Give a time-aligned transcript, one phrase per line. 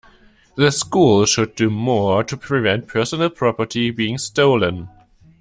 [0.55, 4.89] The school should do more to prevent personal property being stolen.